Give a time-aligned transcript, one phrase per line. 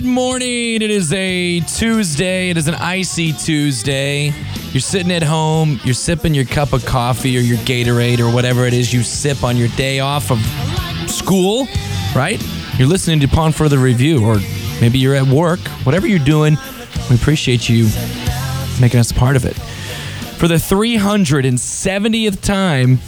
[0.00, 0.80] Good morning.
[0.80, 2.48] It is a Tuesday.
[2.48, 4.32] It is an icy Tuesday.
[4.70, 8.64] You're sitting at home, you're sipping your cup of coffee or your Gatorade or whatever
[8.64, 10.38] it is you sip on your day off of
[11.10, 11.68] school,
[12.16, 12.42] right?
[12.78, 14.38] You're listening to Upon Further Review, or
[14.80, 15.60] maybe you're at work.
[15.84, 16.56] Whatever you're doing,
[17.10, 17.90] we appreciate you
[18.80, 19.52] making us a part of it.
[20.38, 23.00] For the 370th time,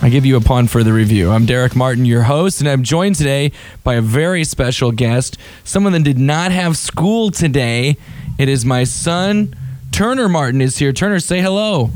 [0.00, 1.32] I give you Upon Further Review.
[1.32, 3.50] I'm Derek Martin, your host, and I'm joined today
[3.82, 7.96] by a very special guest, someone that did not have school today.
[8.38, 9.56] It is my son,
[9.90, 10.92] Turner Martin, is here.
[10.92, 11.90] Turner, say hello.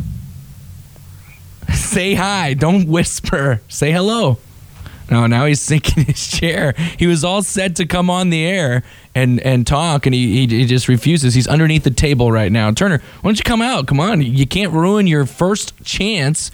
[1.73, 2.55] Say hi.
[2.55, 3.62] Don't whisper.
[3.69, 4.39] Say hello.
[5.09, 6.75] No, now he's sinking his chair.
[6.98, 8.83] He was all set to come on the air
[9.14, 11.34] and, and talk, and he, he, he just refuses.
[11.34, 12.72] He's underneath the table right now.
[12.72, 13.87] Turner, why don't you come out?
[13.87, 14.22] Come on.
[14.22, 16.50] You can't ruin your first chance.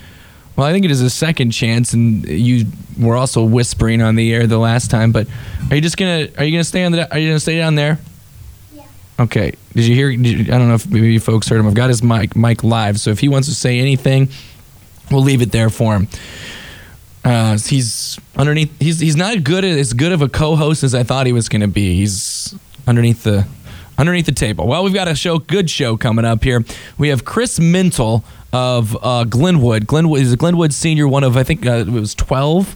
[0.58, 2.64] Well, I think it is a second chance, and you
[2.98, 5.12] were also whispering on the air the last time.
[5.12, 5.28] But
[5.70, 7.76] are you just gonna are you gonna stay on the are you gonna stay down
[7.76, 8.00] there?
[8.74, 8.82] Yeah.
[9.20, 9.52] Okay.
[9.74, 10.10] Did you hear?
[10.10, 11.68] Did you, I don't know if maybe folks heard him.
[11.68, 14.30] I've got his mic mic live, so if he wants to say anything,
[15.12, 16.08] we'll leave it there for him.
[17.24, 18.76] Uh, he's underneath.
[18.80, 21.48] He's he's not good at, as good of a co-host as I thought he was
[21.48, 21.94] going to be.
[21.94, 22.52] He's
[22.84, 23.46] underneath the
[23.96, 24.66] underneath the table.
[24.66, 26.64] Well, we've got a show, good show coming up here.
[26.96, 29.86] We have Chris Mintle of uh, Glenwood.
[29.86, 32.74] Glenwood is a Glenwood senior, one of I think uh, it was twelve.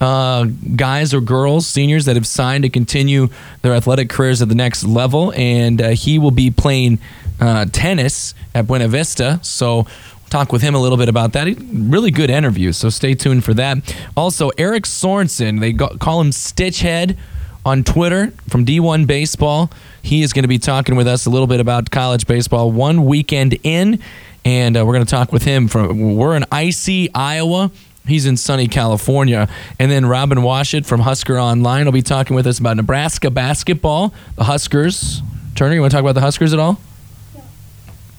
[0.00, 3.28] Uh, guys or girls, seniors that have signed to continue
[3.60, 6.98] their athletic careers at the next level, and uh, he will be playing
[7.38, 9.38] uh, tennis at Buena Vista.
[9.42, 9.86] So
[10.28, 11.46] talk with him a little bit about that.
[11.72, 13.94] Really good interview, so stay tuned for that.
[14.16, 17.16] Also, Eric Sorenson, they call him Stitchhead
[17.64, 19.70] on Twitter from D1 Baseball.
[20.02, 23.04] He is going to be talking with us a little bit about college baseball one
[23.04, 24.00] weekend in,
[24.44, 26.16] and uh, we're going to talk with him from.
[26.16, 27.70] We're in icy Iowa.
[28.06, 29.48] He's in sunny California.
[29.78, 34.12] And then Robin Washut from Husker Online will be talking with us about Nebraska basketball,
[34.34, 35.22] the Huskers.
[35.54, 36.80] Turner, you want to talk about the Huskers at all?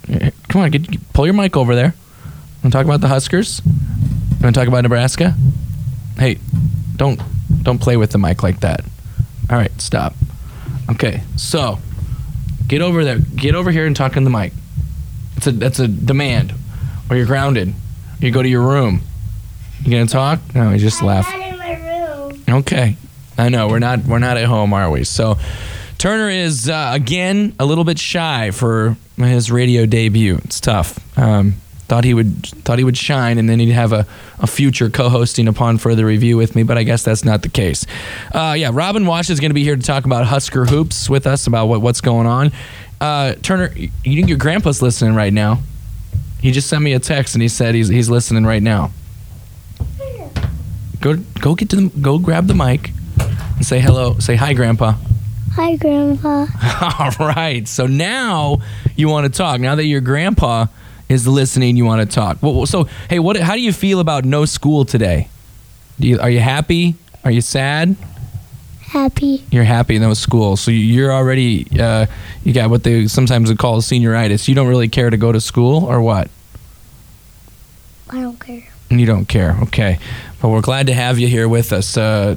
[0.07, 0.29] Yeah.
[0.47, 1.93] Come on, get, pull your mic over there.
[2.63, 3.61] Want to talk about the Huskers?
[3.65, 5.35] You want to talk about Nebraska?
[6.17, 6.37] Hey,
[6.95, 7.19] don't
[7.63, 8.85] don't play with the mic like that.
[9.49, 10.13] All right, stop.
[10.89, 11.79] Okay, so
[12.67, 13.19] get over there.
[13.19, 14.53] Get over here and talk in the mic.
[15.35, 16.53] That's a that's a demand.
[17.09, 17.73] Or you're grounded.
[18.19, 19.01] You go to your room.
[19.83, 20.39] You gonna talk?
[20.55, 21.29] No, he just I'm left.
[21.29, 22.43] not in my room.
[22.49, 22.95] Okay,
[23.37, 25.03] I know we're not we're not at home, are we?
[25.03, 25.37] So
[25.97, 30.39] Turner is uh, again a little bit shy for his radio debut.
[30.45, 30.99] It's tough.
[31.17, 31.55] Um,
[31.87, 34.05] thought he would thought he would shine, and then he'd have a,
[34.39, 36.63] a future co-hosting upon further review with me.
[36.63, 37.85] But I guess that's not the case.
[38.33, 41.27] Uh, yeah, Robin Washut is going to be here to talk about Husker hoops with
[41.27, 42.51] us about what, what's going on.
[43.01, 45.59] Uh, Turner, you think your grandpa's listening right now?
[46.41, 48.91] He just sent me a text and he said he's he's listening right now.
[50.99, 54.19] Go go get to the go grab the mic and say hello.
[54.19, 54.95] Say hi, Grandpa.
[55.55, 56.47] Hi, Grandpa.
[56.99, 57.67] All right.
[57.67, 58.57] So now
[58.95, 59.59] you want to talk.
[59.59, 60.65] Now that your grandpa
[61.13, 62.37] is listening, you want to talk.
[62.41, 63.37] Well, so hey, what?
[63.37, 65.29] How do you feel about no school today?
[65.99, 66.95] Do you, are you happy?
[67.23, 67.95] Are you sad?
[68.81, 69.43] Happy.
[69.49, 70.55] You're happy no school.
[70.55, 72.05] So you're already uh,
[72.43, 74.47] you got what they sometimes would call senioritis.
[74.47, 76.29] You don't really care to go to school or what?
[78.09, 78.67] I don't care.
[78.89, 79.57] You don't care.
[79.63, 79.97] Okay.
[80.41, 81.97] But we're glad to have you here with us.
[81.97, 82.35] Uh,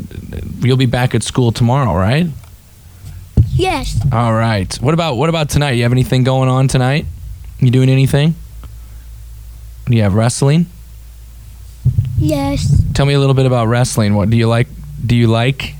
[0.61, 2.27] you'll be back at school tomorrow, right?
[3.53, 4.01] Yes.
[4.13, 4.75] All right.
[4.77, 5.73] What about what about tonight?
[5.73, 7.05] You have anything going on tonight?
[7.59, 8.35] You doing anything?
[9.87, 10.67] Do you have wrestling?
[12.19, 12.83] Yes.
[12.95, 14.15] Tell me a little bit about wrestling.
[14.15, 14.69] What do you like?
[15.05, 15.75] Do you like?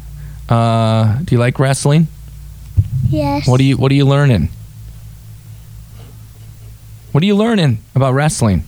[0.49, 2.07] Uh, do you like wrestling?
[3.09, 3.49] Yes.
[3.49, 4.49] What do you What are you learning?
[7.13, 8.65] What are you learning about wrestling?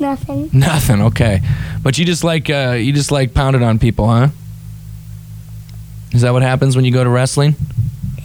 [0.00, 0.50] Nothing.
[0.52, 1.02] Nothing.
[1.02, 1.40] Okay,
[1.82, 4.28] but you just like uh, you just like pounded on people, huh?
[6.12, 7.54] Is that what happens when you go to wrestling?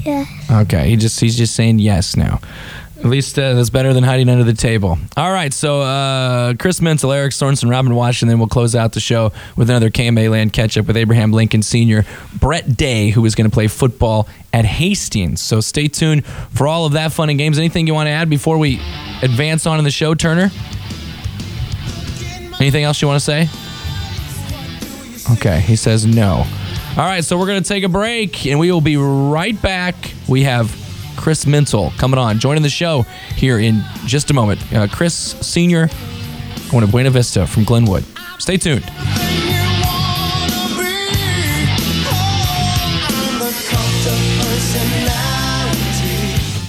[0.06, 0.28] Yes.
[0.50, 2.40] Okay, he just he's just saying yes now.
[3.00, 4.98] At least uh, that's better than hiding under the table.
[5.16, 8.40] All right, so uh, Chris Menzel, Eric Sorenson, Robin Washington.
[8.40, 12.06] We'll close out the show with another KMA Land catch up with Abraham Lincoln Sr.,
[12.40, 15.42] Brett Day, who is going to play football at Hastings.
[15.42, 17.60] So stay tuned for all of that fun and games.
[17.60, 18.82] Anything you want to add before we
[19.22, 20.50] advance on in the show, Turner?
[22.60, 23.48] Anything else you want to say?
[25.34, 26.46] Okay, he says no.
[26.98, 29.96] All right, so we're going to take a break and we will be right back.
[30.28, 30.87] We have
[31.18, 33.02] Chris Mental coming on, joining the show
[33.36, 34.62] here in just a moment.
[34.74, 35.90] Uh, Chris Sr.,
[36.70, 38.06] going to Buena Vista from Glenwood.
[38.40, 38.86] Stay tuned.